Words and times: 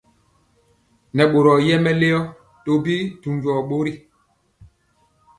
Nɛ 1.15 1.23
boro 1.31 1.53
yɛ 1.67 1.75
melio 1.83 2.19
tɔbi 2.63 2.95
dujɔ 3.21 3.53
bori. 3.69 3.93